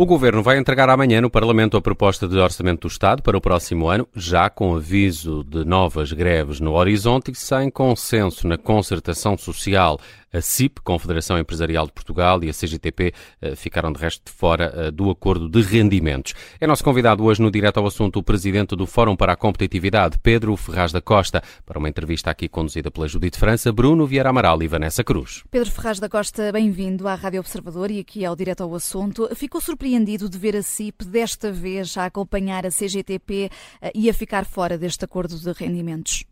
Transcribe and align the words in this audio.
O 0.00 0.06
Governo 0.06 0.42
vai 0.42 0.56
entregar 0.56 0.88
amanhã 0.88 1.20
no 1.20 1.28
Parlamento 1.28 1.76
a 1.76 1.82
proposta 1.82 2.26
de 2.26 2.38
orçamento 2.38 2.88
do 2.88 2.90
Estado 2.90 3.22
para 3.22 3.36
o 3.36 3.40
próximo 3.40 3.86
ano, 3.86 4.08
já 4.16 4.48
com 4.48 4.74
aviso 4.74 5.44
de 5.44 5.62
novas 5.62 6.10
greves 6.10 6.58
no 6.58 6.72
horizonte 6.72 7.32
e 7.32 7.34
sem 7.34 7.70
consenso 7.70 8.48
na 8.48 8.56
concertação 8.56 9.36
social. 9.36 10.00
A 10.32 10.40
CIP, 10.40 10.80
Confederação 10.82 11.36
Empresarial 11.36 11.86
de 11.86 11.92
Portugal, 11.92 12.42
e 12.44 12.48
a 12.48 12.52
CGTP 12.52 13.12
eh, 13.42 13.56
ficaram 13.56 13.92
de 13.92 14.00
resto 14.00 14.22
de 14.26 14.30
fora 14.30 14.72
eh, 14.76 14.90
do 14.92 15.10
acordo 15.10 15.48
de 15.48 15.60
rendimentos. 15.60 16.34
É 16.60 16.68
nosso 16.68 16.84
convidado 16.84 17.24
hoje 17.24 17.42
no 17.42 17.50
Direto 17.50 17.78
ao 17.78 17.86
Assunto 17.86 18.20
o 18.20 18.22
presidente 18.22 18.76
do 18.76 18.86
Fórum 18.86 19.16
para 19.16 19.32
a 19.32 19.36
Competitividade, 19.36 20.20
Pedro 20.22 20.56
Ferraz 20.56 20.92
da 20.92 21.00
Costa, 21.00 21.42
para 21.66 21.80
uma 21.80 21.88
entrevista 21.88 22.30
aqui 22.30 22.48
conduzida 22.48 22.92
pela 22.92 23.08
Judite 23.08 23.38
França, 23.38 23.72
Bruno 23.72 24.06
Vieira 24.06 24.30
Amaral 24.30 24.62
e 24.62 24.68
Vanessa 24.68 25.02
Cruz. 25.02 25.42
Pedro 25.50 25.70
Ferraz 25.72 25.98
da 25.98 26.08
Costa, 26.08 26.52
bem-vindo 26.52 27.08
à 27.08 27.16
Rádio 27.16 27.40
Observador 27.40 27.90
e 27.90 27.98
aqui 27.98 28.24
ao 28.24 28.36
Direto 28.36 28.62
ao 28.62 28.72
Assunto. 28.72 29.28
Ficou 29.34 29.60
surpreendido 29.60 30.28
de 30.28 30.38
ver 30.38 30.54
a 30.54 30.62
CIP 30.62 31.04
desta 31.06 31.50
vez 31.50 31.96
a 31.96 32.04
acompanhar 32.06 32.64
a 32.64 32.70
CGTP 32.70 33.50
eh, 33.82 33.90
e 33.96 34.08
a 34.08 34.14
ficar 34.14 34.44
fora 34.44 34.78
deste 34.78 35.04
acordo 35.04 35.36
de 35.36 35.52
rendimentos? 35.52 36.24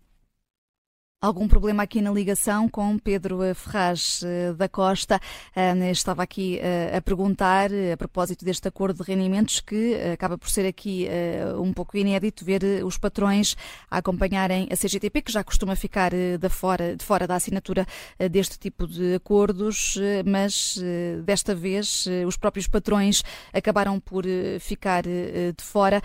Algum 1.21 1.49
problema 1.49 1.83
aqui 1.83 2.01
na 2.01 2.13
ligação 2.13 2.69
com 2.69 2.97
Pedro 2.97 3.41
Ferraz 3.53 4.23
eh, 4.25 4.53
da 4.53 4.69
Costa. 4.69 5.19
Estava 5.91 6.23
aqui 6.23 6.61
eh, 6.61 6.97
a 6.97 7.03
perguntar, 7.03 7.71
a 7.93 7.97
propósito 7.97 8.45
deste 8.45 8.69
acordo 8.69 9.03
de 9.03 9.11
rendimentos, 9.11 9.59
que 9.59 9.97
acaba 10.13 10.39
por 10.39 10.49
ser 10.49 10.65
aqui 10.65 11.09
um 11.59 11.73
pouco 11.73 11.97
inédito 11.97 12.45
ver 12.45 12.63
os 12.85 12.97
patrões 12.97 13.57
a 13.91 13.99
acompanharem 13.99 14.69
a 14.71 14.77
CGTP, 14.77 15.23
que 15.23 15.33
já 15.33 15.43
costuma 15.43 15.75
ficar 15.75 16.13
de 16.13 16.49
fora, 16.49 16.95
de 16.95 17.05
fora 17.05 17.27
da 17.27 17.35
assinatura 17.35 17.85
deste 18.31 18.57
tipo 18.57 18.87
de 18.87 19.17
acordos, 19.17 19.99
mas 20.25 20.81
desta 21.25 21.53
vez 21.53 22.07
os 22.29 22.37
próprios 22.37 22.69
patrões 22.69 23.25
acabaram 23.53 23.99
por 23.99 24.25
ficar 24.61 25.03
de 25.03 25.65
fora, 25.65 26.01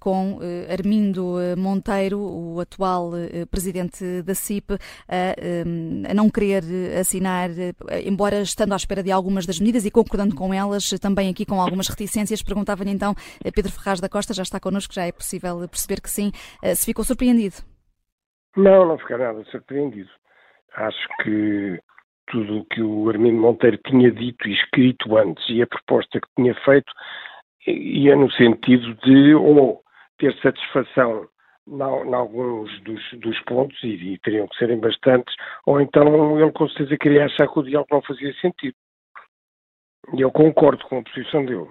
com 0.00 0.38
Armindo 0.70 1.36
Monteiro, 1.58 2.18
o 2.18 2.60
atual 2.60 3.12
presidente 3.50 4.22
da 4.22 4.37
CIP 4.38 4.72
a, 4.72 6.10
a 6.10 6.14
não 6.14 6.30
querer 6.30 6.62
assinar, 6.98 7.50
embora 8.04 8.40
estando 8.40 8.72
à 8.72 8.76
espera 8.76 9.02
de 9.02 9.12
algumas 9.12 9.46
das 9.46 9.58
medidas 9.58 9.84
e 9.84 9.90
concordando 9.90 10.34
com 10.34 10.52
elas, 10.54 10.90
também 11.00 11.30
aqui 11.30 11.44
com 11.44 11.60
algumas 11.60 11.88
reticências. 11.88 12.42
Perguntava-lhe 12.42 12.90
então, 12.90 13.14
Pedro 13.54 13.72
Ferraz 13.72 14.00
da 14.00 14.08
Costa, 14.08 14.32
já 14.34 14.42
está 14.42 14.58
connosco, 14.58 14.94
já 14.94 15.04
é 15.04 15.12
possível 15.12 15.68
perceber 15.68 16.00
que 16.00 16.10
sim, 16.10 16.30
se 16.74 16.86
ficou 16.86 17.04
surpreendido. 17.04 17.56
Não, 18.56 18.86
não 18.86 18.98
fiquei 18.98 19.16
nada 19.16 19.44
surpreendido. 19.44 20.10
Acho 20.74 21.08
que 21.22 21.78
tudo 22.30 22.58
o 22.58 22.64
que 22.66 22.82
o 22.82 23.08
Armindo 23.08 23.40
Monteiro 23.40 23.78
tinha 23.86 24.10
dito 24.10 24.48
e 24.48 24.52
escrito 24.52 25.16
antes 25.16 25.44
e 25.48 25.62
a 25.62 25.66
proposta 25.66 26.20
que 26.20 26.28
tinha 26.36 26.54
feito 26.64 26.92
ia 27.66 28.16
no 28.16 28.30
sentido 28.32 28.94
de 28.96 29.34
ou 29.34 29.82
ter 30.18 30.34
satisfação 30.40 31.26
em 31.70 32.14
alguns 32.14 32.80
dos, 32.82 33.00
dos 33.20 33.40
pontos, 33.44 33.78
e, 33.82 34.14
e, 34.14 34.18
teriam 34.18 34.48
que 34.48 34.56
serem 34.56 34.78
bastantes, 34.78 35.34
ou 35.66 35.80
então 35.80 36.40
ele 36.40 36.52
com 36.52 36.68
certeza 36.68 36.96
queria 36.98 37.26
achar 37.26 37.48
que 37.48 37.58
o 37.58 37.62
diálogo 37.62 37.88
não 37.92 38.02
fazia 38.02 38.32
sentido. 38.40 38.74
E 40.14 40.20
eu 40.20 40.30
concordo 40.30 40.82
com 40.86 40.98
a 40.98 41.02
posição 41.02 41.44
dele. 41.44 41.68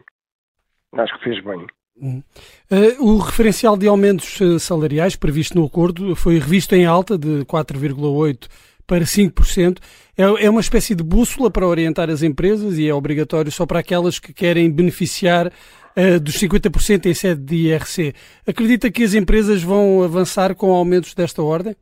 Acho 0.93 1.17
que 1.17 1.23
fez 1.23 1.43
bem. 1.43 1.65
Uh, 1.99 3.03
o 3.03 3.17
referencial 3.17 3.75
de 3.75 3.87
aumentos 3.87 4.39
uh, 4.39 4.59
salariais 4.59 5.15
previsto 5.15 5.57
no 5.57 5.65
acordo 5.65 6.15
foi 6.15 6.37
revisto 6.37 6.75
em 6.75 6.85
alta 6.85 7.17
de 7.17 7.43
4,8% 7.45 8.47
para 8.85 9.03
5%. 9.03 9.79
É, 10.17 10.45
é 10.45 10.49
uma 10.49 10.61
espécie 10.61 10.95
de 10.95 11.03
bússola 11.03 11.51
para 11.51 11.67
orientar 11.67 12.09
as 12.09 12.23
empresas 12.23 12.77
e 12.77 12.87
é 12.87 12.93
obrigatório 12.93 13.51
só 13.51 13.65
para 13.65 13.79
aquelas 13.79 14.17
que 14.17 14.33
querem 14.33 14.71
beneficiar 14.71 15.51
uh, 15.97 16.19
dos 16.19 16.35
50% 16.35 17.07
em 17.07 17.13
sede 17.13 17.41
de 17.41 17.55
IRC. 17.67 18.13
Acredita 18.47 18.91
que 18.91 19.03
as 19.03 19.15
empresas 19.15 19.63
vão 19.63 20.03
avançar 20.03 20.55
com 20.55 20.71
aumentos 20.71 21.13
desta 21.15 21.41
ordem? 21.41 21.75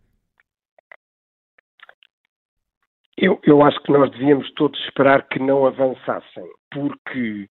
Eu, 3.17 3.39
eu 3.43 3.61
acho 3.63 3.81
que 3.83 3.91
nós 3.91 4.11
devíamos 4.11 4.51
todos 4.53 4.79
esperar 4.85 5.27
que 5.27 5.39
não 5.39 5.65
avançassem, 5.65 6.45
porque 6.71 7.47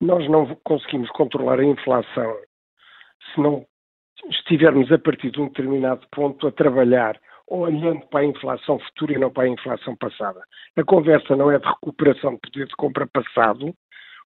nós 0.00 0.28
não 0.28 0.46
conseguimos 0.64 1.08
controlar 1.10 1.60
a 1.60 1.64
inflação 1.64 2.36
se 3.32 3.40
não 3.40 3.64
estivermos 4.30 4.90
a 4.90 4.98
partir 4.98 5.30
de 5.30 5.40
um 5.40 5.46
determinado 5.46 6.06
ponto 6.10 6.46
a 6.46 6.52
trabalhar 6.52 7.18
olhando 7.48 8.04
para 8.08 8.20
a 8.20 8.24
inflação 8.24 8.78
futura 8.80 9.12
e 9.12 9.18
não 9.18 9.30
para 9.30 9.44
a 9.44 9.48
inflação 9.48 9.94
passada. 9.96 10.42
A 10.76 10.82
conversa 10.82 11.36
não 11.36 11.50
é 11.50 11.58
de 11.58 11.66
recuperação 11.66 12.34
de 12.34 12.40
poder 12.40 12.66
de 12.66 12.76
compra 12.76 13.06
passado, 13.06 13.72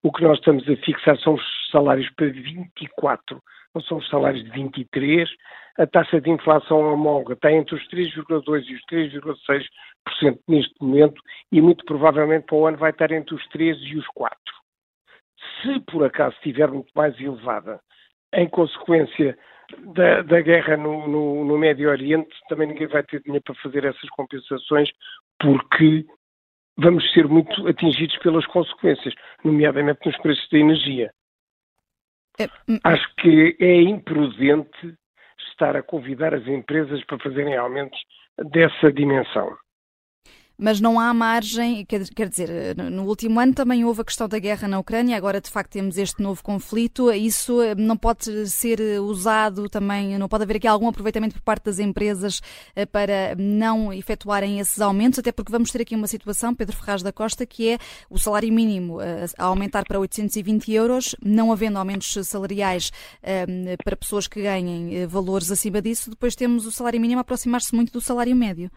o 0.03 0.13
que 0.13 0.23
nós 0.23 0.39
estamos 0.39 0.69
a 0.69 0.77
fixar 0.77 1.19
são 1.19 1.35
os 1.35 1.71
salários 1.71 2.09
para 2.15 2.29
24, 2.29 3.41
não 3.75 3.83
são 3.83 3.99
os 3.99 4.09
salários 4.09 4.45
de 4.45 4.51
23. 4.51 5.29
A 5.79 5.87
taxa 5.87 6.21
de 6.21 6.31
inflação 6.31 6.81
homóloga 6.81 7.35
está 7.35 7.53
entre 7.53 7.75
os 7.75 7.89
3,2% 7.89 8.65
e 8.67 8.75
os 8.75 8.83
3,6% 8.91 10.39
neste 10.49 10.75
momento 10.81 11.21
e 11.53 11.61
muito 11.61 11.85
provavelmente 11.85 12.47
para 12.47 12.57
o 12.57 12.67
ano 12.67 12.79
vai 12.79 12.91
estar 12.91 13.11
entre 13.13 13.35
os 13.35 13.43
3% 13.49 13.77
e 13.83 13.97
os 13.97 14.07
4%. 14.07 14.31
Se 15.63 15.81
por 15.81 16.05
acaso 16.05 16.35
estiver 16.37 16.69
muito 16.69 16.91
mais 16.95 17.19
elevada, 17.21 17.81
em 18.35 18.49
consequência 18.49 19.37
da, 19.95 20.23
da 20.23 20.41
guerra 20.41 20.77
no, 20.77 21.07
no, 21.09 21.45
no, 21.45 21.59
Médio 21.59 21.91
Oriente, 21.91 22.35
também 22.49 22.69
ninguém 22.69 22.87
vai 22.87 23.03
ter 23.03 23.23
dinheiro 23.23 23.45
para 23.45 23.55
fazer 23.57 23.85
essas 23.85 24.09
compensações, 24.11 24.91
porque 25.39 26.07
vamos 26.79 27.11
ser 27.13 27.27
muito 27.27 27.67
atingidos 27.67 28.17
pelas 28.19 28.47
consequências, 28.47 29.15
nomeadamente 29.45 30.07
nos 30.07 30.17
preços 30.19 30.49
da 30.51 30.59
energia. 30.59 31.11
É, 32.41 32.45
hum, 32.69 32.79
Acho 32.85 33.15
que 33.17 33.57
é 33.59 33.83
imprudente 33.83 34.95
estar 35.51 35.77
a 35.77 35.83
convidar 35.83 36.33
as 36.35 36.47
empresas 36.47 37.05
para 37.05 37.19
fazerem 37.19 37.57
aumentos 37.57 37.99
dessa 38.53 38.93
dimensão 38.93 39.57
mas 40.59 40.81
não 40.81 40.99
há 40.99 41.15
margem, 41.15 41.87
quer, 41.87 42.29
dizer, 42.29 42.77
no 42.91 43.05
último 43.05 43.39
ano 43.39 43.55
também 43.55 43.85
houve 43.85 44.01
a 44.01 44.05
questão 44.05 44.29
da 44.29 44.41
guerra 44.41 44.67
na 44.67 44.81
Ucrânia, 44.81 45.17
agora 45.17 45.41
de 45.41 45.49
facto 45.49 45.71
temos 45.71 45.97
este 45.97 46.21
novo 46.21 46.43
conflito, 46.43 47.13
isso 47.13 47.63
eh, 47.63 47.77
não 47.77 47.97
pode 47.97 48.49
ser 48.49 48.81
usado 49.01 49.69
também, 49.69 50.19
não 50.19 50.29
pode 50.29 50.43
haver 50.43 50.57
aqui 50.57 50.67
algum 50.67 50.89
aproveitamento 50.89 51.35
por 51.37 51.43
parte 51.43 51.67
das 51.67 51.79
empresas 51.79 52.41
eh, 52.75 52.85
para 52.85 53.37
não 53.39 53.93
efetuarem 53.93 54.59
esses 54.59 54.81
aumentos, 54.81 55.21
até 55.21 55.31
porque 55.31 55.53
vamos 55.53 55.71
ter 55.71 55.83
aqui 55.83 55.95
uma 55.95 56.09
situação, 56.09 56.53
Pedro 56.53 56.77
Ferraz 56.77 57.05
da 57.05 57.13
Costa, 57.13 57.47
que 57.47 57.69
é 57.69 57.79
o 58.11 58.19
salário 58.19 58.53
mínimo 58.53 59.01
eh, 59.01 59.27
a 59.39 59.45
aumentar 59.45 59.85
para 59.87 60.01
820 60.01 60.73
euros, 60.73 61.15
não 61.25 61.53
havendo 61.53 61.79
aumentos 61.79 62.13
salariais 62.27 62.91
para 63.85 63.97
pessoas 63.97 64.27
que 64.27 64.43
ganhem 64.43 65.07
valores 65.07 65.53
acima 65.53 65.81
disso, 65.81 66.11
depois 66.11 66.35
temos 66.35 66.67
o 66.67 66.73
salário 66.73 67.01
mínimo 67.01 67.21
a 67.21 67.23
aproximar-se 67.23 67.75
muito 67.75 67.93
do 67.93 68.01
salário 68.01 68.35
médio. 68.35 68.71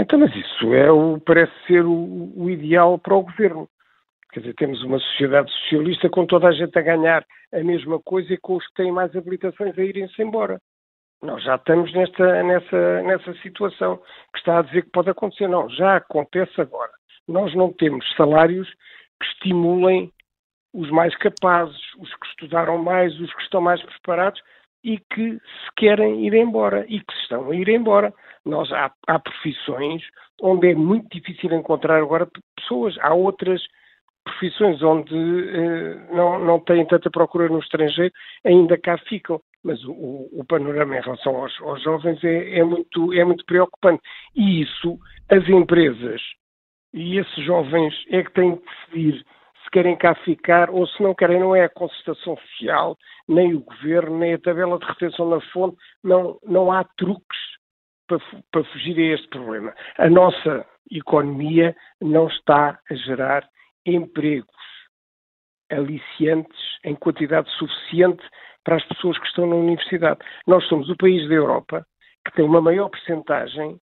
Então, 0.00 0.16
mas 0.16 0.34
isso 0.36 0.72
é 0.72 0.92
o, 0.92 1.18
parece 1.18 1.52
ser 1.66 1.84
o, 1.84 2.32
o 2.36 2.48
ideal 2.48 2.96
para 3.00 3.16
o 3.16 3.22
governo. 3.22 3.68
Quer 4.30 4.40
dizer, 4.40 4.54
temos 4.54 4.80
uma 4.84 5.00
sociedade 5.00 5.50
socialista 5.50 6.08
com 6.08 6.24
toda 6.24 6.46
a 6.46 6.52
gente 6.52 6.78
a 6.78 6.82
ganhar 6.82 7.26
a 7.52 7.58
mesma 7.64 7.98
coisa 8.00 8.32
e 8.32 8.38
com 8.38 8.54
os 8.54 8.66
que 8.68 8.74
têm 8.74 8.92
mais 8.92 9.14
habilitações 9.16 9.76
a 9.76 9.82
irem-se 9.82 10.22
embora. 10.22 10.60
Nós 11.20 11.42
já 11.42 11.56
estamos 11.56 11.92
nesta, 11.92 12.42
nessa, 12.44 13.02
nessa 13.02 13.34
situação 13.42 13.96
que 14.32 14.38
está 14.38 14.60
a 14.60 14.62
dizer 14.62 14.82
que 14.82 14.90
pode 14.90 15.10
acontecer. 15.10 15.48
Não, 15.48 15.68
já 15.68 15.96
acontece 15.96 16.60
agora. 16.60 16.92
Nós 17.26 17.52
não 17.56 17.72
temos 17.72 18.08
salários 18.16 18.68
que 19.20 19.26
estimulem 19.26 20.12
os 20.72 20.88
mais 20.90 21.16
capazes, 21.16 21.76
os 21.98 22.14
que 22.14 22.26
estudaram 22.28 22.78
mais, 22.78 23.18
os 23.18 23.34
que 23.34 23.42
estão 23.42 23.60
mais 23.60 23.82
preparados 23.82 24.40
e 24.84 24.98
que 24.98 25.32
se 25.32 25.74
querem 25.76 26.26
ir 26.26 26.34
embora 26.34 26.84
e 26.88 27.00
que 27.00 27.12
estão 27.22 27.50
a 27.50 27.56
ir 27.56 27.68
embora. 27.68 28.12
Nós, 28.44 28.72
há, 28.72 28.92
há 29.06 29.18
profissões 29.18 30.02
onde 30.40 30.70
é 30.70 30.74
muito 30.74 31.08
difícil 31.10 31.52
encontrar 31.52 32.00
agora 32.00 32.28
pessoas. 32.56 32.96
Há 33.00 33.12
outras 33.14 33.62
profissões 34.24 34.82
onde 34.82 35.14
eh, 35.14 36.14
não, 36.14 36.38
não 36.38 36.60
têm 36.60 36.86
tanta 36.86 37.10
procura 37.10 37.48
no 37.48 37.58
estrangeiro, 37.58 38.12
ainda 38.44 38.78
cá 38.78 38.98
ficam. 38.98 39.40
Mas 39.64 39.82
o, 39.84 40.28
o 40.32 40.44
panorama 40.48 40.96
em 40.96 41.00
relação 41.00 41.36
aos, 41.36 41.60
aos 41.60 41.82
jovens 41.82 42.22
é, 42.22 42.58
é, 42.58 42.64
muito, 42.64 43.12
é 43.12 43.24
muito 43.24 43.44
preocupante. 43.44 44.02
E 44.36 44.62
isso, 44.62 44.98
as 45.28 45.46
empresas 45.48 46.22
e 46.92 47.18
esses 47.18 47.44
jovens 47.44 47.94
é 48.10 48.22
que 48.22 48.32
têm 48.32 48.56
que 48.56 48.64
decidir 48.64 49.24
se 49.68 49.70
querem 49.70 49.96
cá 49.96 50.14
ficar 50.14 50.70
ou 50.70 50.86
se 50.86 51.02
não 51.02 51.14
querem, 51.14 51.38
não 51.38 51.54
é 51.54 51.64
a 51.64 51.68
concertação 51.68 52.36
social, 52.38 52.96
nem 53.28 53.54
o 53.54 53.60
governo, 53.60 54.18
nem 54.18 54.32
a 54.32 54.38
tabela 54.38 54.78
de 54.78 54.86
retenção 54.86 55.28
na 55.28 55.40
fonte, 55.52 55.76
não, 56.02 56.38
não 56.42 56.72
há 56.72 56.84
truques 56.96 57.38
para, 58.06 58.18
para 58.50 58.64
fugir 58.64 58.98
a 58.98 59.14
este 59.14 59.28
problema. 59.28 59.74
A 59.98 60.08
nossa 60.08 60.66
economia 60.90 61.76
não 62.00 62.28
está 62.28 62.78
a 62.90 62.94
gerar 62.94 63.46
empregos 63.84 64.48
aliciantes 65.70 66.58
em 66.82 66.94
quantidade 66.94 67.50
suficiente 67.58 68.26
para 68.64 68.76
as 68.76 68.84
pessoas 68.84 69.18
que 69.18 69.26
estão 69.26 69.46
na 69.46 69.56
universidade. 69.56 70.20
Nós 70.46 70.66
somos 70.66 70.88
o 70.88 70.96
país 70.96 71.28
da 71.28 71.34
Europa 71.34 71.86
que 72.24 72.32
tem 72.32 72.44
uma 72.44 72.62
maior 72.62 72.88
percentagem 72.88 73.78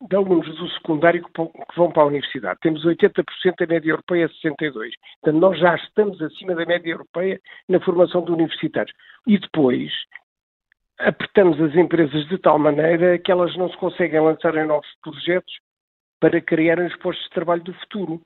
de 0.00 0.16
alunos 0.16 0.46
do 0.56 0.68
secundário 0.70 1.22
que 1.22 1.30
vão 1.76 1.92
para 1.92 2.02
a 2.02 2.06
universidade. 2.06 2.58
Temos 2.60 2.84
80% 2.84 3.22
da 3.58 3.66
média 3.66 3.90
europeia, 3.90 4.28
62%. 4.28 4.72
Portanto, 4.72 5.40
nós 5.40 5.58
já 5.58 5.74
estamos 5.74 6.20
acima 6.22 6.54
da 6.54 6.64
média 6.64 6.90
europeia 6.90 7.40
na 7.68 7.80
formação 7.80 8.24
de 8.24 8.32
universitários. 8.32 8.94
E 9.26 9.38
depois, 9.38 9.92
apertamos 10.98 11.60
as 11.60 11.74
empresas 11.74 12.26
de 12.28 12.38
tal 12.38 12.58
maneira 12.58 13.18
que 13.18 13.30
elas 13.30 13.54
não 13.56 13.68
se 13.70 13.76
conseguem 13.76 14.20
lançar 14.20 14.54
em 14.56 14.66
novos 14.66 14.88
projetos 15.02 15.52
para 16.18 16.40
criarem 16.40 16.86
os 16.86 16.96
postos 16.96 17.24
de 17.24 17.30
trabalho 17.30 17.62
do 17.62 17.74
futuro. 17.74 18.22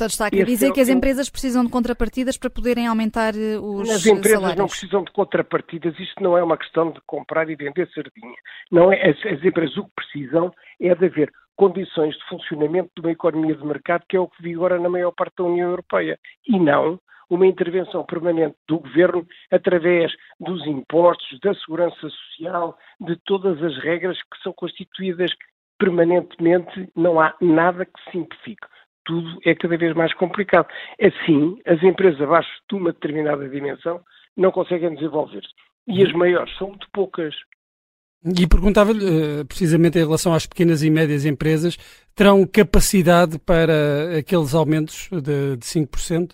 Portanto, 0.00 0.10
está 0.12 0.26
aqui 0.28 0.40
a 0.40 0.44
dizer 0.44 0.68
é 0.68 0.72
que 0.72 0.80
as 0.80 0.88
empresas 0.88 1.28
precisam 1.28 1.62
de 1.62 1.70
contrapartidas 1.70 2.38
para 2.38 2.48
poderem 2.48 2.86
aumentar 2.86 3.34
eh, 3.34 3.58
os 3.58 3.90
As 3.90 4.06
empresas 4.06 4.40
salários. 4.40 4.58
não 4.58 4.66
precisam 4.66 5.04
de 5.04 5.12
contrapartidas. 5.12 5.98
Isto 5.98 6.22
não 6.22 6.38
é 6.38 6.42
uma 6.42 6.56
questão 6.56 6.90
de 6.90 7.00
comprar 7.06 7.50
e 7.50 7.54
vender 7.54 7.86
sardinha. 7.92 8.36
Não 8.70 8.90
é, 8.90 9.10
as, 9.10 9.18
as 9.26 9.44
empresas 9.44 9.76
o 9.76 9.84
que 9.84 9.92
precisam 9.94 10.52
é 10.80 10.94
de 10.94 11.04
haver 11.04 11.30
condições 11.54 12.14
de 12.14 12.24
funcionamento 12.28 12.90
de 12.96 13.02
uma 13.02 13.12
economia 13.12 13.54
de 13.54 13.64
mercado 13.64 14.04
que 14.08 14.16
é 14.16 14.20
o 14.20 14.28
que 14.28 14.42
vigora 14.42 14.78
na 14.78 14.88
maior 14.88 15.12
parte 15.12 15.34
da 15.36 15.44
União 15.44 15.68
Europeia. 15.68 16.18
E 16.48 16.58
não 16.58 16.98
uma 17.28 17.46
intervenção 17.46 18.02
permanente 18.02 18.56
do 18.66 18.78
governo 18.78 19.26
através 19.52 20.12
dos 20.40 20.66
impostos, 20.66 21.38
da 21.40 21.54
segurança 21.54 22.08
social, 22.08 22.76
de 23.00 23.16
todas 23.26 23.62
as 23.62 23.76
regras 23.78 24.16
que 24.16 24.42
são 24.42 24.52
constituídas 24.54 25.30
permanentemente. 25.78 26.88
Não 26.96 27.20
há 27.20 27.34
nada 27.40 27.84
que 27.84 28.10
simplifique 28.10 28.66
tudo 29.04 29.38
é 29.44 29.54
cada 29.54 29.76
vez 29.76 29.94
mais 29.94 30.12
complicado. 30.14 30.68
Assim, 31.00 31.58
as 31.66 31.82
empresas 31.82 32.20
abaixo 32.20 32.50
de 32.68 32.76
uma 32.76 32.92
determinada 32.92 33.48
dimensão 33.48 34.00
não 34.36 34.50
conseguem 34.50 34.94
desenvolver-se. 34.94 35.48
E 35.86 36.02
as 36.04 36.12
maiores 36.12 36.56
são 36.56 36.68
muito 36.68 36.86
poucas. 36.92 37.34
E 38.24 38.46
perguntava-lhe, 38.46 39.04
eh, 39.04 39.44
precisamente 39.44 39.98
em 39.98 40.02
relação 40.02 40.34
às 40.34 40.46
pequenas 40.46 40.82
e 40.82 40.90
médias 40.90 41.24
empresas, 41.24 41.76
terão 42.14 42.46
capacidade 42.46 43.38
para 43.38 44.18
aqueles 44.18 44.54
aumentos 44.54 45.08
de, 45.10 45.56
de 45.56 45.64
5%? 45.64 46.32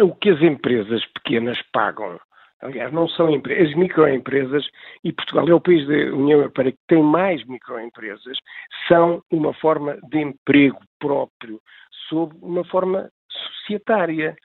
O 0.00 0.14
que 0.14 0.30
as 0.30 0.40
empresas 0.40 1.04
pequenas 1.12 1.58
pagam 1.72 2.18
aliás, 2.62 2.92
não 2.92 3.08
são 3.08 3.28
as 3.34 3.74
microempresas, 3.74 4.64
e 5.04 5.12
Portugal 5.12 5.48
é 5.48 5.54
o 5.54 5.60
país 5.60 5.86
da 5.86 5.94
União 6.14 6.38
Europeia 6.38 6.72
que 6.72 6.78
tem 6.88 7.02
mais 7.02 7.44
microempresas, 7.44 8.38
são 8.88 9.22
uma 9.30 9.52
forma 9.54 9.98
de 10.10 10.20
emprego 10.20 10.80
próprio, 10.98 11.60
sob 12.08 12.34
uma 12.40 12.64
forma 12.64 13.10
societária. 13.30 14.36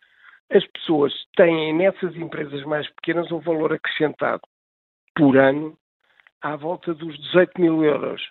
As 0.51 0.65
pessoas 0.67 1.13
têm 1.35 1.73
nessas 1.73 2.15
empresas 2.15 2.63
mais 2.63 2.89
pequenas 2.95 3.31
um 3.31 3.39
valor 3.39 3.73
acrescentado 3.73 4.41
por 5.15 5.37
ano 5.37 5.77
à 6.41 6.55
volta 6.55 6.93
dos 6.93 7.17
18 7.17 7.61
mil 7.61 7.83
euros. 7.83 8.21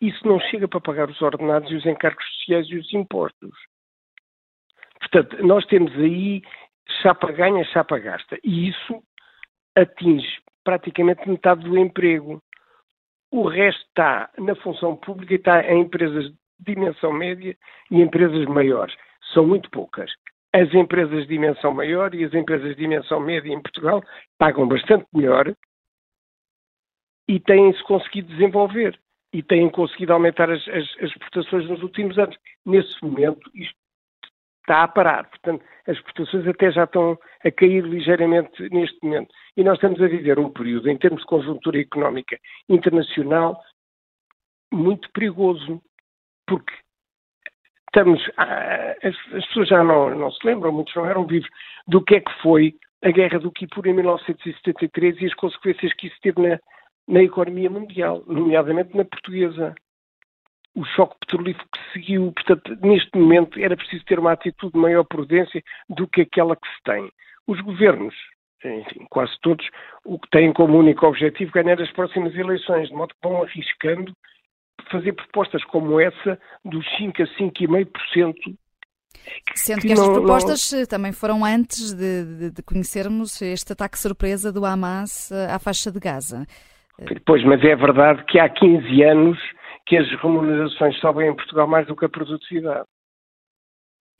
Isso 0.00 0.26
não 0.26 0.38
chega 0.38 0.68
para 0.68 0.80
pagar 0.80 1.08
os 1.08 1.20
ordenados 1.22 1.70
e 1.70 1.74
os 1.74 1.86
encargos 1.86 2.24
sociais 2.36 2.68
e 2.68 2.76
os 2.76 2.92
impostos. 2.92 3.56
Portanto, 5.00 5.42
nós 5.44 5.64
temos 5.66 5.92
aí 5.94 6.42
chapa 7.02 7.32
ganha, 7.32 7.64
chapa 7.64 7.98
gasta. 7.98 8.38
E 8.44 8.68
isso 8.68 9.02
atinge 9.76 10.40
praticamente 10.64 11.28
metade 11.28 11.62
do 11.62 11.78
emprego. 11.78 12.42
O 13.30 13.46
resto 13.48 13.84
está 13.88 14.30
na 14.38 14.54
função 14.56 14.96
pública 14.96 15.34
e 15.34 15.36
está 15.36 15.72
em 15.72 15.82
empresas 15.82 16.24
de 16.24 16.74
dimensão 16.74 17.12
média 17.12 17.56
e 17.90 18.00
empresas 18.00 18.44
maiores. 18.46 18.96
São 19.32 19.46
muito 19.46 19.70
poucas. 19.70 20.10
As 20.52 20.72
empresas 20.72 21.22
de 21.22 21.28
dimensão 21.28 21.72
maior 21.72 22.14
e 22.14 22.24
as 22.24 22.32
empresas 22.32 22.70
de 22.70 22.82
dimensão 22.82 23.20
média 23.20 23.52
em 23.52 23.60
Portugal 23.60 24.02
pagam 24.38 24.66
bastante 24.66 25.06
melhor 25.12 25.54
e 27.28 27.38
têm-se 27.40 27.82
conseguido 27.84 28.28
desenvolver 28.28 28.98
e 29.32 29.42
têm 29.42 29.68
conseguido 29.68 30.12
aumentar 30.12 30.50
as, 30.50 30.66
as, 30.68 30.84
as 31.02 31.10
exportações 31.10 31.68
nos 31.68 31.82
últimos 31.82 32.18
anos. 32.18 32.36
Nesse 32.64 33.04
momento, 33.04 33.50
isto 33.54 33.76
está 34.66 34.82
a 34.82 34.88
parar. 34.88 35.28
Portanto, 35.30 35.64
as 35.86 35.96
exportações 35.96 36.46
até 36.46 36.70
já 36.72 36.84
estão 36.84 37.16
a 37.44 37.50
cair 37.50 37.84
ligeiramente 37.84 38.68
neste 38.70 38.98
momento. 39.02 39.32
E 39.56 39.62
nós 39.62 39.74
estamos 39.76 40.02
a 40.02 40.08
viver 40.08 40.38
um 40.38 40.50
período, 40.50 40.90
em 40.90 40.98
termos 40.98 41.20
de 41.20 41.26
conjuntura 41.26 41.80
económica 41.80 42.36
internacional, 42.68 43.62
muito 44.72 45.10
perigoso, 45.12 45.80
porque 46.46 46.72
estamos. 47.86 48.20
as, 48.36 49.14
as, 49.32 49.46
pessoas 49.46 49.68
já 49.68 49.84
não, 49.84 50.10
não, 50.14 50.30
se 50.32 50.44
lembram, 50.44 50.72
muitos 50.72 50.94
não 50.96 51.06
eram 51.06 51.24
vivos, 51.24 51.48
do 51.86 52.02
que 52.02 52.16
é 52.16 52.20
que 52.20 52.42
foi 52.42 52.74
a 53.02 53.10
guerra 53.10 53.38
do 53.38 53.52
Kipur 53.52 53.86
em 53.86 53.94
1973 53.94 55.20
e 55.20 55.26
as 55.26 55.34
consequências 55.34 55.92
que 55.94 56.08
isso 56.08 56.16
teve 56.20 56.42
na, 56.42 56.58
na 57.06 57.22
economia 57.22 57.70
mundial, 57.70 58.24
nomeadamente 58.26 58.96
na 58.96 59.04
portuguesa 59.04 59.74
o 60.76 60.84
choque 60.84 61.16
petrolífero 61.20 61.66
que 61.72 61.92
seguiu. 61.92 62.32
Portanto, 62.32 62.78
neste 62.82 63.18
momento 63.18 63.58
era 63.58 63.76
preciso 63.76 64.04
ter 64.04 64.18
uma 64.18 64.32
atitude 64.32 64.74
de 64.74 64.78
maior 64.78 65.04
prudência 65.04 65.62
do 65.88 66.06
que 66.06 66.20
aquela 66.20 66.54
que 66.54 66.68
se 66.68 66.82
tem. 66.84 67.10
Os 67.46 67.60
governos, 67.62 68.14
enfim, 68.62 69.06
quase 69.08 69.32
todos, 69.40 69.66
o 70.04 70.18
que 70.18 70.28
têm 70.30 70.52
como 70.52 70.78
único 70.78 71.06
objetivo 71.06 71.50
ganhar 71.52 71.80
as 71.80 71.90
próximas 71.92 72.34
eleições, 72.34 72.88
de 72.88 72.94
modo 72.94 73.14
que 73.14 73.28
vão 73.28 73.42
arriscando 73.42 74.12
fazer 74.90 75.14
propostas 75.14 75.64
como 75.64 75.98
essa 75.98 76.38
dos 76.64 76.86
5 76.96 77.22
a 77.22 77.26
5,5%. 77.26 78.34
Sendo 79.54 79.80
que, 79.80 79.86
que 79.88 79.92
estas 79.92 80.06
não, 80.06 80.14
propostas 80.14 80.72
não... 80.72 80.86
também 80.86 81.12
foram 81.12 81.44
antes 81.44 81.94
de, 81.94 82.24
de, 82.24 82.50
de, 82.50 82.62
conhecermos 82.62 83.40
este 83.40 83.72
ataque 83.72 83.98
surpresa 83.98 84.52
do 84.52 84.64
Hamas 84.64 85.32
eh, 85.32 85.50
à 85.50 85.58
faixa 85.58 85.90
de 85.90 85.98
Gaza. 85.98 86.46
Pois, 87.24 87.42
mas 87.44 87.62
é 87.64 87.74
verdade 87.74 88.24
que 88.26 88.38
há 88.38 88.48
15 88.48 89.02
anos 89.02 89.38
que 89.86 89.96
as 89.96 90.08
remunerações 90.20 90.98
sobem 90.98 91.28
em 91.28 91.36
Portugal 91.36 91.66
mais 91.66 91.86
do 91.86 91.96
que 91.96 92.04
a 92.04 92.08
produtividade. 92.08 92.86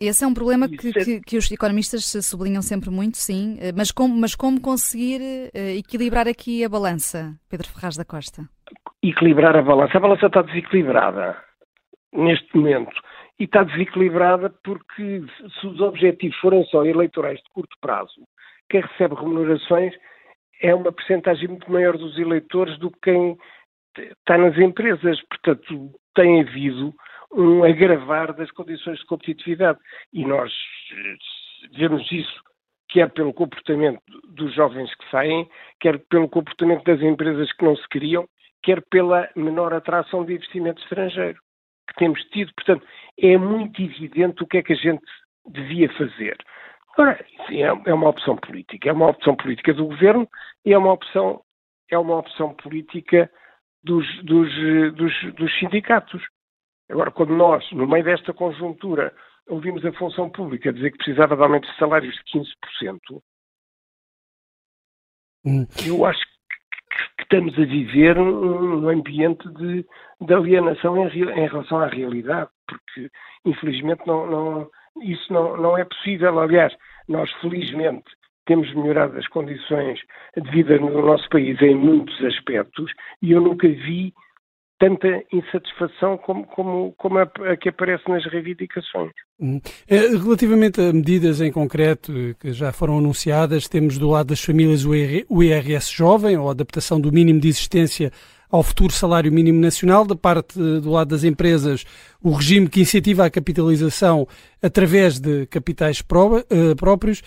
Esse 0.01 0.25
é 0.25 0.27
um 0.27 0.35
problema 0.35 0.69
que, 0.69 0.93
que, 0.93 1.21
que, 1.23 1.37
os 1.39 1.51
economistas 1.51 2.05
sublinham 2.23 2.61
sempre 2.61 2.91
muito, 2.91 3.17
sim. 3.17 3.57
Eh, 3.59 3.73
mas 3.75 3.91
como, 3.91 4.15
mas 4.15 4.35
como 4.35 4.61
conseguir 4.61 5.21
uh, 5.55 5.79
equilibrar 5.79 6.29
aqui 6.29 6.63
a 6.63 6.69
balança, 6.69 7.35
Pedro 7.49 7.67
Ferraz 7.69 7.97
da 7.97 8.05
Costa? 8.05 8.43
Equilibrar 9.03 9.57
a 9.57 9.63
balança. 9.63 9.97
A 9.97 10.01
balança 10.01 10.27
está 10.27 10.43
desequilibrada 10.43 11.43
neste 12.13 12.55
momento. 12.55 12.93
E 13.41 13.45
está 13.45 13.65
desequilibrada 13.65 14.51
porque 14.63 15.23
se 15.61 15.67
os 15.67 15.81
objetivos 15.81 16.37
forem 16.39 16.63
só 16.67 16.85
eleitorais 16.85 17.39
de 17.39 17.51
curto 17.55 17.75
prazo, 17.81 18.21
quem 18.69 18.83
recebe 18.83 19.15
remunerações 19.15 19.95
é 20.61 20.75
uma 20.75 20.93
percentagem 20.93 21.49
muito 21.49 21.71
maior 21.71 21.97
dos 21.97 22.19
eleitores 22.19 22.79
do 22.79 22.91
que 22.91 22.99
quem 23.05 23.39
está 23.99 24.39
nas 24.39 24.57
empresas. 24.59 25.21
Portanto, 25.29 25.91
tem 26.15 26.41
havido 26.41 26.95
um 27.33 27.65
agravar 27.65 28.35
das 28.35 28.51
condições 28.51 28.99
de 28.99 29.07
competitividade. 29.07 29.79
E 30.13 30.25
nós 30.25 30.53
eh, 30.93 31.17
vemos 31.77 32.11
isso 32.11 32.47
quer 32.89 33.11
pelo 33.11 33.35
comportamento 33.35 34.01
dos 34.29 34.55
jovens 34.55 34.95
que 34.95 35.11
saem, 35.11 35.49
quer 35.81 35.99
pelo 36.09 36.29
comportamento 36.29 36.85
das 36.85 37.01
empresas 37.03 37.53
que 37.53 37.65
não 37.65 37.77
se 37.77 37.87
criam, 37.89 38.29
quer 38.63 38.83
pela 38.91 39.29
menor 39.37 39.73
atração 39.75 40.25
de 40.25 40.35
investimento 40.35 40.81
estrangeiro 40.83 41.39
que 41.89 41.95
temos 41.97 42.23
tido. 42.31 42.53
Portanto, 42.55 42.87
é 43.19 43.37
muito 43.37 43.81
evidente 43.83 44.43
o 44.43 44.47
que 44.47 44.59
é 44.59 44.63
que 44.63 44.73
a 44.73 44.77
gente 44.77 45.05
devia 45.47 45.93
fazer. 45.95 46.37
Ora, 46.99 47.25
é, 47.51 47.61
é 47.61 47.95
uma 47.95 48.09
opção 48.09 48.37
política, 48.37 48.89
é 48.89 48.93
uma 48.93 49.11
opção 49.11 49.37
política 49.37 49.75
do 49.75 49.87
governo 49.87 50.29
e 50.65 50.73
é 50.73 50.79
uma 50.79 50.93
opção, 50.93 51.43
é 51.91 51.99
uma 51.99 52.17
opção 52.17 52.55
política 52.55 53.31
dos, 53.87 54.05
dos, 54.25 54.53
dos, 54.95 55.35
dos 55.35 55.59
sindicatos. 55.59 56.23
Agora, 56.91 57.11
quando 57.11 57.35
nós, 57.35 57.65
no 57.73 57.87
meio 57.87 58.05
desta 58.05 58.33
conjuntura, 58.35 59.15
ouvimos 59.49 59.85
a 59.85 59.93
função 59.93 60.29
pública 60.29 60.73
dizer 60.73 60.91
que 60.91 60.99
precisava 60.99 61.37
de 61.37 61.43
aumento 61.43 61.71
de 61.71 61.79
salários 61.79 62.15
de 62.15 62.41
15%, 62.83 63.23
hum. 65.45 65.67
eu 65.87 66.05
acho 66.05 66.21
que 67.17 67.23
estamos 67.23 67.55
a 67.55 67.65
viver 67.65 68.19
um 68.19 68.89
ambiente 68.89 69.49
de, 69.55 69.87
de 70.21 70.35
alienação 70.35 70.97
em, 70.97 71.09
em, 71.09 71.49
relação 71.49 71.79
à 71.79 71.87
realidade, 71.87 72.51
porque 72.67 73.11
infelizmente 73.45 74.03
não, 74.07 74.27
não, 74.27 74.71
isso 75.03 75.33
não, 75.33 75.57
não 75.57 75.79
é 75.79 75.85
possível. 75.85 76.39
Aliás, 76.39 76.75
nós 77.09 77.31
felizmente 77.41 78.11
temos 78.47 78.73
melhorado 78.75 79.19
as 79.19 79.27
condições 79.29 79.99
de 80.37 80.51
vida 80.51 80.79
no 80.79 81.05
nosso 81.05 81.29
país 81.29 81.61
em 81.61 81.75
muitos 81.75 82.19
aspectos 82.25 82.91
e 83.23 83.33
eu 83.33 83.41
nunca 83.41 83.69
vi 83.69 84.13
tanta 84.79 85.09
insatisfação 85.33 86.19
como, 86.19 86.47
como, 86.47 86.95
como 86.99 87.19
a, 87.19 87.23
a, 87.23 87.57
que 87.57 87.69
aparece 87.69 88.09
nas 88.09 88.25
reivindicações. 88.27 89.13
Hum. 89.41 89.61
Eh, 89.89 90.09
relativamente 90.09 90.81
a 90.81 90.93
medidas 90.93 91.41
em 91.41 91.51
concreto 91.51 92.13
que 92.39 92.53
já 92.53 92.73
foram 92.73 92.99
anunciadas, 92.99 93.69
temos 93.69 93.99
do 93.99 94.11
lado 94.11 94.29
das 94.29 94.45
famílias 94.45 94.85
o 94.85 95.43
IRS 95.43 95.93
jovem, 95.93 96.37
ou 96.37 96.51
adaptação 96.51 97.01
do 97.01 97.11
mínimo 97.11 97.41
de 97.41 97.49
existência 97.49 98.13
ao 98.51 98.63
futuro 98.63 98.93
salário 98.93 99.33
mínimo 99.33 99.61
nacional, 99.61 100.05
da 100.05 100.15
parte 100.15 100.59
do 100.59 100.91
lado 100.91 101.09
das 101.09 101.25
empresas, 101.25 101.85
o 102.23 102.31
regime 102.31 102.69
que 102.69 102.81
incentiva 102.81 103.25
a 103.25 103.31
capitalização 103.31 104.27
através 104.63 105.19
de 105.19 105.47
capitais 105.47 106.01
uh, 106.01 106.77
próprios. 106.77 107.23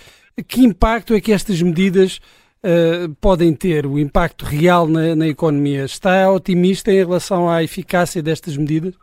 Que 0.47 0.61
impacto 0.61 1.13
é 1.13 1.21
que 1.21 1.31
estas 1.31 1.61
medidas 1.61 2.19
uh, 2.63 3.13
podem 3.21 3.55
ter 3.55 3.85
o 3.85 3.99
impacto 3.99 4.45
real 4.45 4.87
na, 4.87 5.15
na, 5.15 5.27
economia. 5.27 5.83
Está 5.83 6.31
otimista 6.31 6.91
em 6.91 6.97
relação 6.97 7.49
à 7.49 7.63
eficácia 7.63 8.21
destas 8.21 8.57
medidas? 8.57 8.97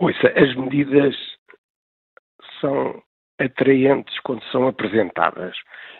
Ouça, 0.00 0.28
as 0.36 0.54
medidas 0.54 1.14
são 2.60 3.02
atraentes 3.38 4.18
quando 4.20 4.42
são 4.50 4.66
apresentadas. 4.66 5.54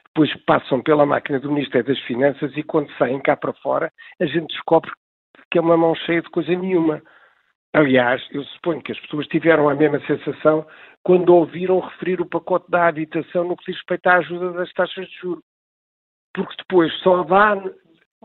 Depois 0.06 0.34
passam 0.44 0.82
pela 0.82 1.06
máquina 1.06 1.38
do 1.38 1.52
Ministério 1.52 1.86
das 1.86 2.00
Finanças 2.00 2.52
e 2.56 2.62
quando 2.62 2.90
saem 2.96 3.20
cá 3.20 3.36
para 3.36 3.52
fora, 3.54 3.92
a 4.20 4.26
gente 4.26 4.48
descobre 4.48 4.90
que 5.50 5.58
é 5.58 5.60
uma 5.60 5.76
mão 5.76 5.94
cheia 5.94 6.20
de 6.20 6.30
coisa 6.30 6.54
nenhuma. 6.54 7.02
Aliás, 7.72 8.22
eu 8.32 8.42
suponho 8.44 8.82
que 8.82 8.92
as 8.92 9.00
pessoas 9.00 9.26
tiveram 9.28 9.68
a 9.68 9.74
mesma 9.74 10.00
sensação 10.06 10.66
quando 11.08 11.30
ouviram 11.30 11.80
referir 11.80 12.20
o 12.20 12.28
pacote 12.28 12.70
da 12.70 12.86
habitação 12.86 13.42
no 13.42 13.56
que 13.56 13.64
diz 13.64 13.76
respeito 13.76 14.06
à 14.08 14.16
ajuda 14.16 14.52
das 14.52 14.70
taxas 14.74 15.08
de 15.08 15.16
juros. 15.16 15.42
Porque 16.34 16.54
depois 16.58 16.92
só 17.00 17.22
dá 17.22 17.54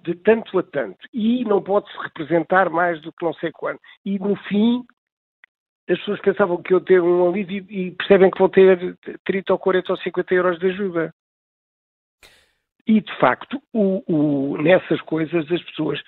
de 0.04 0.14
tanto 0.16 0.60
a 0.60 0.64
tanto 0.64 1.08
e 1.14 1.46
não 1.46 1.64
pode-se 1.64 1.98
representar 2.00 2.70
mais 2.70 3.02
do 3.02 3.14
que 3.14 3.24
não 3.24 3.34
sei 3.36 3.54
quando. 3.54 3.80
E 4.04 4.20
no 4.20 4.36
fim, 4.36 4.84
as 5.90 5.98
pessoas 6.00 6.20
pensavam 6.20 6.62
que 6.62 6.74
eu 6.74 6.82
ter 6.82 7.02
um 7.02 7.30
alívio 7.30 7.66
e 7.70 7.92
percebem 7.92 8.30
que 8.30 8.38
vão 8.38 8.50
ter 8.50 8.98
30 9.24 9.54
ou 9.54 9.60
40 9.60 9.94
ou 9.94 9.98
50 10.00 10.34
euros 10.34 10.60
de 10.60 10.68
ajuda. 10.68 11.14
E, 12.86 13.00
de 13.00 13.18
facto, 13.18 13.64
o, 13.72 14.04
o, 14.14 14.58
nessas 14.58 15.00
coisas 15.04 15.50
as 15.50 15.64
pessoas 15.64 16.02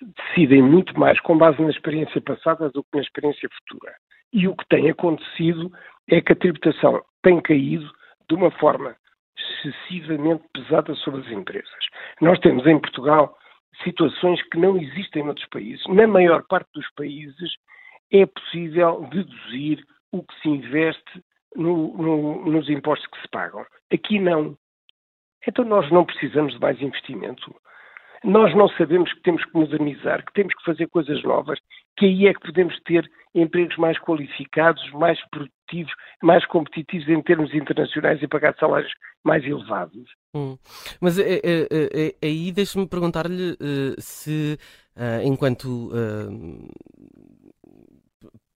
decidem 0.00 0.62
muito 0.62 0.98
mais 0.98 1.20
com 1.20 1.36
base 1.36 1.60
na 1.60 1.68
experiência 1.68 2.18
passada 2.22 2.70
do 2.70 2.82
que 2.82 2.88
na 2.94 3.02
experiência 3.02 3.46
futura. 3.58 3.94
E 4.32 4.46
o 4.46 4.54
que 4.54 4.66
tem 4.68 4.88
acontecido 4.88 5.70
é 6.08 6.20
que 6.20 6.32
a 6.32 6.36
tributação 6.36 7.02
tem 7.22 7.40
caído 7.40 7.90
de 8.28 8.34
uma 8.34 8.50
forma 8.52 8.96
excessivamente 9.38 10.44
pesada 10.52 10.94
sobre 10.96 11.20
as 11.20 11.30
empresas. 11.30 11.86
Nós 12.20 12.38
temos 12.40 12.66
em 12.66 12.78
Portugal 12.78 13.36
situações 13.84 14.42
que 14.48 14.58
não 14.58 14.76
existem 14.76 15.24
noutros 15.24 15.46
países. 15.48 15.84
Na 15.86 16.06
maior 16.06 16.42
parte 16.48 16.68
dos 16.74 16.88
países 16.94 17.52
é 18.10 18.26
possível 18.26 19.06
deduzir 19.10 19.84
o 20.12 20.22
que 20.22 20.34
se 20.40 20.48
investe 20.48 21.22
no, 21.54 21.96
no, 21.96 22.44
nos 22.46 22.68
impostos 22.68 23.06
que 23.08 23.20
se 23.20 23.28
pagam. 23.28 23.64
Aqui 23.92 24.18
não. 24.18 24.56
Então 25.46 25.64
nós 25.64 25.90
não 25.90 26.04
precisamos 26.04 26.54
de 26.54 26.60
mais 26.60 26.80
investimento. 26.80 27.54
Nós 28.24 28.52
não 28.54 28.68
sabemos 28.70 29.12
que 29.12 29.20
temos 29.20 29.44
que 29.44 29.54
modernizar, 29.54 30.24
que 30.24 30.32
temos 30.32 30.52
que 30.54 30.64
fazer 30.64 30.88
coisas 30.88 31.22
novas, 31.22 31.58
que 31.96 32.06
aí 32.06 32.26
é 32.26 32.34
que 32.34 32.40
podemos 32.40 32.78
ter 32.80 33.08
empregos 33.34 33.76
mais 33.76 33.96
qualificados, 34.00 34.90
mais 34.92 35.20
produtivos, 35.68 35.92
mais 36.22 36.44
competitivos 36.46 37.08
em 37.08 37.22
termos 37.22 37.54
internacionais 37.54 38.22
e 38.22 38.26
pagar 38.26 38.54
salários 38.58 38.92
mais 39.22 39.44
elevados. 39.44 40.08
Hum. 40.34 40.56
Mas 41.00 41.18
é, 41.18 41.34
é, 41.34 41.68
é, 41.70 42.14
aí 42.26 42.50
deixe-me 42.50 42.86
perguntar-lhe 42.86 43.52
uh, 43.52 44.00
se, 44.00 44.58
uh, 44.96 45.22
enquanto 45.24 45.90
uh, 45.92 46.68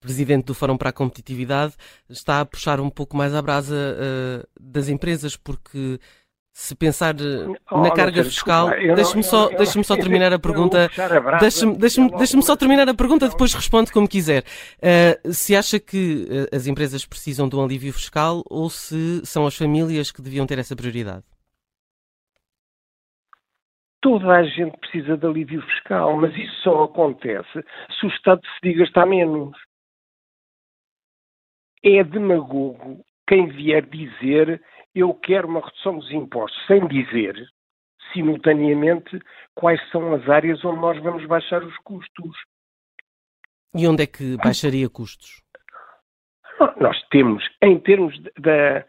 presidente 0.01 0.47
do 0.47 0.55
Fórum 0.55 0.77
para 0.77 0.91
a 0.91 0.93
Competitividade, 0.93 1.75
está 2.09 2.41
a 2.41 2.45
puxar 2.45 2.81
um 2.81 2.91
pouco 2.91 3.17
mais 3.17 3.35
a 3.35 3.41
brasa 3.41 3.77
das 4.61 4.89
empresas, 4.89 5.37
porque 5.37 6.01
se 6.53 6.75
pensar 6.75 7.15
eh, 7.15 7.47
na 7.73 7.91
carga 7.91 8.23
fiscal, 8.23 8.69
deixe-me 8.69 9.23
só, 9.23 9.49
deixe 9.49 9.83
só 9.83 9.97
terminar 9.97 10.33
a 10.35 10.39
pergunta. 10.39 10.91
Deixe-me 11.41 11.79
deixe 11.79 12.09
deixe 12.11 12.43
só 12.43 12.55
terminar 12.55 12.89
a 12.89 12.95
pergunta, 12.95 13.29
depois 13.29 13.55
responde 13.55 13.91
como 13.91 14.07
quiser. 14.07 14.43
Uh, 14.79 15.33
se 15.33 15.57
acha 15.57 15.81
que 15.81 16.27
uh, 16.31 16.55
as 16.55 16.67
empresas 16.67 17.07
precisam 17.07 17.49
de 17.49 17.57
um 17.57 17.65
alívio 17.65 17.93
fiscal 17.93 18.43
ou 18.51 18.69
se 18.69 19.25
são 19.25 19.47
as 19.47 19.57
famílias 19.57 20.13
que 20.13 20.21
deviam 20.21 20.47
ter 20.47 20.59
essa 20.59 20.77
prioridade? 20.77 21.25
Toda 24.03 24.31
a 24.31 24.43
gente 24.43 24.77
precisa 24.79 25.17
de 25.17 25.27
alívio 25.27 25.63
fiscal, 25.63 26.17
mas 26.17 26.37
isso 26.37 26.55
só 26.63 26.85
acontece 26.85 27.65
se 27.99 28.07
o 28.07 28.09
Estado 28.09 28.43
decidir 28.43 28.81
gastar 28.81 29.07
menos. 29.07 29.57
É 31.85 32.05
demagogo 32.05 33.05
quem 33.27 33.49
vier 33.49 33.87
dizer 33.87 34.61
eu 34.95 35.15
quero 35.15 35.49
uma 35.49 35.61
redução 35.61 35.99
dos 35.99 36.11
impostos, 36.11 36.67
sem 36.67 36.87
dizer, 36.87 37.35
simultaneamente, 38.13 39.19
quais 39.55 39.81
são 39.91 40.15
as 40.15 40.29
áreas 40.29 40.65
onde 40.65 40.81
nós 40.81 41.03
vamos 41.03 41.25
baixar 41.27 41.63
os 41.63 41.77
custos. 41.79 42.37
E 43.75 43.87
onde 43.87 44.03
é 44.03 44.07
que 44.07 44.37
baixaria 44.37 44.89
custos? 44.89 45.43
Nós 46.79 47.01
temos, 47.11 47.43
em 47.63 47.79
termos 47.79 48.19
da, 48.39 48.85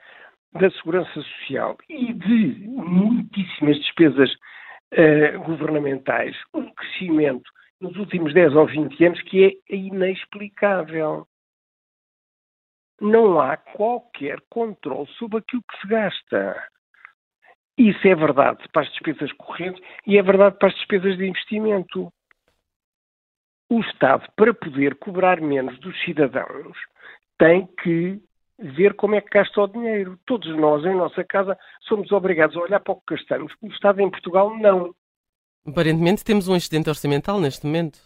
da 0.60 0.70
segurança 0.72 1.14
social 1.14 1.78
e 1.90 2.14
de 2.14 2.68
muitíssimas 2.68 3.78
despesas 3.78 4.30
uh, 4.32 5.40
governamentais, 5.46 6.36
um 6.54 6.70
crescimento 6.74 7.50
nos 7.80 7.96
últimos 7.98 8.34
10 8.34 8.56
ou 8.56 8.68
20 8.68 9.06
anos 9.06 9.22
que 9.24 9.46
é 9.70 9.76
inexplicável 9.76 11.26
não 13.04 13.40
há 13.40 13.58
qualquer 13.58 14.40
controle 14.50 15.08
sobre 15.18 15.40
aquilo 15.40 15.62
que 15.70 15.82
se 15.82 15.88
gasta. 15.88 16.68
Isso 17.78 18.08
é 18.08 18.16
verdade 18.16 18.64
para 18.72 18.84
as 18.84 18.90
despesas 18.92 19.32
correntes 19.34 19.84
e 20.08 20.18
é 20.18 20.22
verdade 20.24 20.58
para 20.58 20.70
as 20.70 20.76
despesas 20.76 21.18
de 21.18 21.26
investimento. 21.26 22.12
O 23.70 23.80
Estado, 23.82 24.26
para 24.38 24.54
poder 24.54 24.96
cobrar 24.96 25.42
menos 25.42 25.78
dos 25.80 26.00
cidadãos, 26.04 26.78
tem 27.38 27.68
que 27.82 28.22
ver 28.60 28.94
como 28.94 29.16
é 29.16 29.22
que 29.22 29.32
gasta 29.32 29.62
o 29.62 29.68
dinheiro. 29.68 30.18
Todos 30.26 30.56
nós, 30.56 30.86
em 30.86 30.96
nossa 30.96 31.24
casa, 31.24 31.58
somos 31.82 32.12
obrigados 32.12 32.56
a 32.56 32.62
olhar 32.62 32.80
para 32.80 32.94
o 32.94 33.02
que 33.02 33.16
gastamos. 33.16 33.52
O 33.62 33.68
Estado 33.68 34.00
em 34.02 34.10
Portugal, 34.10 34.56
não. 34.58 34.94
Aparentemente 35.68 36.24
temos 36.24 36.48
um 36.48 36.56
excedente 36.56 36.90
orçamental 36.90 37.40
neste 37.40 37.66
momento. 37.66 38.00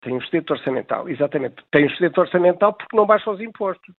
Tem 0.00 0.12
um 0.12 0.18
excedente 0.18 0.52
orçamental, 0.52 1.08
exatamente. 1.08 1.56
Tem 1.70 1.84
um 1.84 1.88
excedente 1.88 2.20
orçamental 2.20 2.72
porque 2.72 2.96
não 2.96 3.06
baixa 3.06 3.30
os 3.30 3.40
impostos. 3.40 3.94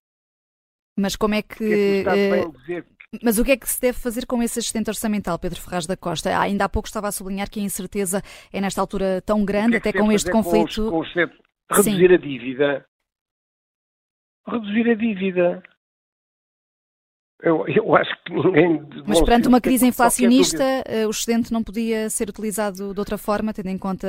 Mas 0.98 1.16
como 1.16 1.36
é 1.36 1.42
que. 1.42 2.04
É 2.06 2.84
mas 3.24 3.40
o 3.40 3.44
que 3.44 3.54
é 3.54 3.58
que 3.58 3.68
se 3.68 3.82
deve 3.82 3.98
fazer 3.98 4.28
com 4.28 4.42
esse 4.44 4.60
assistente 4.60 4.88
orçamental, 4.88 5.40
Pedro 5.40 5.60
Ferraz 5.60 5.88
da 5.88 5.98
Costa? 5.98 6.30
Ah, 6.30 6.42
ainda 6.42 6.66
há 6.66 6.70
pouco 6.70 6.88
estava 6.88 7.08
a 7.08 7.12
sublinhar 7.12 7.50
que 7.50 7.60
a 7.60 7.64
incerteza 7.64 8.22
é 8.54 8.62
nesta 8.62 8.80
altura 8.80 9.20
tão 9.26 9.44
grande, 9.44 9.76
é 9.76 9.78
até 9.80 9.92
com 9.92 10.12
este 10.12 10.30
conflito. 10.30 10.90
Com 10.92 11.00
os, 11.00 11.12
com 11.12 11.22
os, 11.22 11.32
reduzir 11.72 12.08
Sim. 12.10 12.14
a 12.14 12.18
dívida. 12.18 12.86
Reduzir 14.48 14.90
a 14.92 14.94
dívida. 14.94 15.64
Eu, 17.42 17.66
eu, 17.70 17.96
acho 17.96 18.12
que 18.26 18.34
ninguém. 18.34 18.86
Mas 19.08 19.22
perante 19.22 19.48
uma 19.48 19.62
crise 19.62 19.88
inflacionista, 19.88 20.62
eh, 20.86 21.08
o 21.08 21.10
excedente 21.10 21.54
não 21.54 21.64
podia 21.64 22.10
ser 22.10 22.28
utilizado 22.30 22.94
de 22.94 23.00
outra 23.00 23.18
forma, 23.18 23.54
tendo 23.54 23.70
em 23.70 23.78
conta 23.78 24.08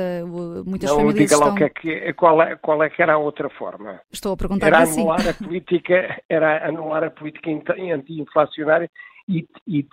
muitas 0.65 0.89
não, 0.89 0.97
famílias. 0.97 1.29
Diga 1.29 1.35
estão... 1.35 1.47
lá 1.47 1.55
que 1.55 1.63
é 1.63 1.69
que, 1.69 2.13
qual, 2.13 2.41
é, 2.41 2.57
qual 2.57 2.83
é 2.83 2.89
que 2.89 3.01
era 3.01 3.13
a 3.13 3.17
outra 3.17 3.49
forma. 3.51 4.01
Estou 4.11 4.33
a 4.33 4.37
perguntar 4.37 4.67
era 4.67 4.79
assim. 4.79 4.99
anular 5.01 5.29
a 5.29 5.33
política 5.33 6.21
Era 6.27 6.67
anular 6.67 7.05
a 7.05 7.09
política 7.09 7.49
anti-inflacionária 7.49 8.89
e, 9.29 9.47
e, 9.65 9.87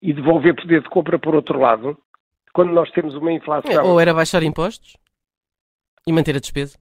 e 0.00 0.12
devolver 0.14 0.56
poder 0.56 0.80
de 0.80 0.88
compra 0.88 1.18
por 1.18 1.34
outro 1.34 1.58
lado, 1.58 1.98
quando 2.54 2.72
nós 2.72 2.90
temos 2.92 3.14
uma 3.14 3.32
inflação. 3.32 3.84
Ou 3.84 4.00
era 4.00 4.14
baixar 4.14 4.42
impostos 4.42 4.96
e 6.06 6.12
manter 6.12 6.36
a 6.36 6.40
despesa. 6.40 6.78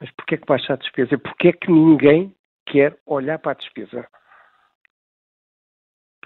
Mas 0.00 0.10
porquê 0.16 0.34
é 0.34 0.38
que 0.38 0.46
baixar 0.46 0.74
a 0.74 0.78
despesa? 0.78 1.16
Porquê 1.16 1.48
é 1.48 1.52
que 1.52 1.70
ninguém 1.70 2.34
quer 2.66 2.98
olhar 3.06 3.38
para 3.38 3.52
a 3.52 3.54
despesa, 3.54 4.06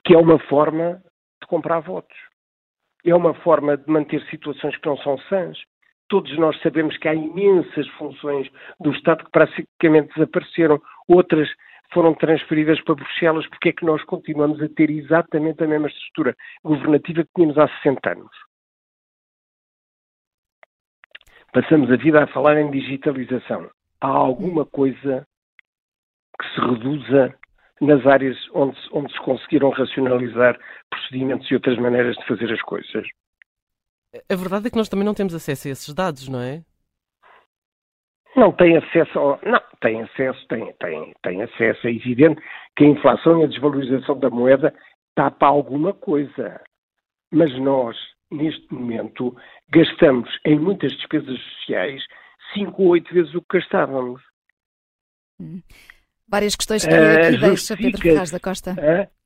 que 0.04 0.14
é 0.14 0.18
uma 0.18 0.38
forma 0.38 1.02
de 1.40 1.46
comprar 1.46 1.80
votos. 1.80 2.16
É 3.04 3.14
uma 3.14 3.34
forma 3.34 3.76
de 3.76 3.90
manter 3.90 4.22
situações 4.28 4.76
que 4.76 4.86
não 4.86 4.96
são 4.98 5.18
sãs. 5.28 5.58
Todos 6.08 6.36
nós 6.38 6.60
sabemos 6.62 6.96
que 6.96 7.08
há 7.08 7.14
imensas 7.14 7.86
funções 7.98 8.48
do 8.80 8.90
Estado 8.92 9.24
que 9.24 9.30
praticamente 9.30 10.14
desapareceram, 10.14 10.80
outras 11.06 11.48
foram 11.92 12.14
transferidas 12.14 12.80
para 12.82 12.94
Bruxelas, 12.94 13.46
porque 13.48 13.70
é 13.70 13.72
que 13.72 13.84
nós 13.84 14.02
continuamos 14.04 14.60
a 14.62 14.68
ter 14.68 14.90
exatamente 14.90 15.62
a 15.62 15.66
mesma 15.66 15.88
estrutura 15.88 16.34
governativa 16.62 17.24
que 17.24 17.30
tínhamos 17.34 17.58
há 17.58 17.68
60 17.82 18.10
anos? 18.10 18.48
Passamos 21.52 21.90
a 21.90 21.96
vida 21.96 22.22
a 22.22 22.26
falar 22.26 22.58
em 22.60 22.70
digitalização. 22.70 23.70
Há 24.00 24.08
alguma 24.08 24.66
coisa 24.66 25.26
que 26.40 26.48
se 26.54 26.60
reduza 26.60 27.34
nas 27.80 28.04
áreas 28.06 28.36
onde, 28.52 28.76
onde 28.92 29.12
se 29.12 29.18
conseguiram 29.20 29.70
racionalizar 29.70 30.58
procedimentos 30.90 31.50
e 31.50 31.54
outras 31.54 31.78
maneiras 31.78 32.16
de 32.16 32.26
fazer 32.26 32.52
as 32.52 32.62
coisas. 32.62 33.06
A 34.28 34.34
verdade 34.34 34.66
é 34.66 34.70
que 34.70 34.76
nós 34.76 34.88
também 34.88 35.04
não 35.04 35.14
temos 35.14 35.34
acesso 35.34 35.68
a 35.68 35.70
esses 35.70 35.94
dados, 35.94 36.28
não 36.28 36.40
é? 36.40 36.62
Não 38.36 38.52
tem 38.52 38.76
acesso, 38.76 39.18
ao, 39.18 39.40
não, 39.44 39.60
tem 39.80 40.02
acesso, 40.02 40.46
tem, 40.48 40.72
tem, 40.74 41.14
tem 41.22 41.42
acesso, 41.42 41.86
é 41.86 41.90
evidente 41.90 42.40
que 42.76 42.84
a 42.84 42.88
inflação 42.88 43.40
e 43.40 43.44
a 43.44 43.48
desvalorização 43.48 44.18
da 44.18 44.30
moeda 44.30 44.74
tapa 45.14 45.46
alguma 45.46 45.92
coisa. 45.92 46.60
Mas 47.32 47.56
nós, 47.58 47.96
neste 48.30 48.72
momento, 48.72 49.36
gastamos 49.70 50.30
em 50.44 50.58
muitas 50.58 50.92
despesas 50.92 51.38
sociais 51.40 52.02
cinco 52.54 52.82
ou 52.82 52.88
oito 52.90 53.12
vezes 53.12 53.34
o 53.34 53.42
que 53.42 53.58
gastávamos. 53.58 54.22
Hum. 55.40 55.60
Várias 56.28 56.54
questões 56.54 56.84
que 56.84 56.92
uh, 56.92 57.26
aqui 57.26 57.38
deixa 57.38 57.76
Pedro 57.76 58.00
Ferraz 58.00 58.30
da 58.30 58.40
Costa. 58.40 58.72
Uh, 58.72 59.18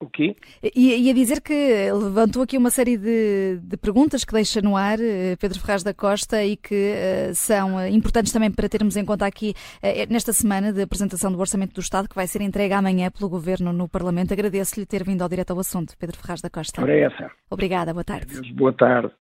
O 0.00 0.08
quê? 0.10 0.36
E, 0.74 1.08
a 1.08 1.14
dizer 1.14 1.40
que 1.40 1.90
levantou 1.92 2.42
aqui 2.42 2.58
uma 2.58 2.70
série 2.70 2.98
de, 2.98 3.58
de, 3.62 3.76
perguntas 3.76 4.24
que 4.24 4.32
deixa 4.32 4.60
no 4.60 4.76
ar 4.76 4.98
eh, 5.00 5.36
Pedro 5.40 5.58
Ferraz 5.60 5.82
da 5.82 5.94
Costa 5.94 6.44
e 6.44 6.56
que 6.56 6.92
uh, 7.30 7.34
são 7.34 7.80
eh, 7.80 7.90
importantes 7.90 8.32
também 8.32 8.50
para 8.50 8.68
termos 8.68 8.96
em 8.96 9.04
conta 9.04 9.24
aqui 9.24 9.54
uh, 9.82 10.12
nesta 10.12 10.32
semana 10.32 10.72
de 10.72 10.82
apresentação 10.82 11.32
do 11.32 11.38
Orçamento 11.38 11.74
do 11.74 11.80
Estado, 11.80 12.08
que 12.08 12.14
vai 12.14 12.26
ser 12.26 12.42
entregue 12.42 12.74
amanhã 12.74 13.10
pelo 13.10 13.30
Governo 13.30 13.72
no 13.72 13.88
Parlamento. 13.88 14.32
Agradeço-lhe 14.32 14.84
ter 14.84 15.04
vindo 15.04 15.22
ao 15.22 15.28
direto 15.28 15.52
ao 15.52 15.60
assunto, 15.60 15.96
Pedro 15.96 16.18
Ferraz 16.18 16.40
da 16.40 16.50
Costa. 16.50 16.82
Ora 16.82 16.98
essa. 16.98 17.30
Obrigada, 17.48 17.92
boa 17.92 18.04
tarde. 18.04 18.36
Adeus, 18.36 18.50
boa 18.50 18.72
tarde. 18.72 19.12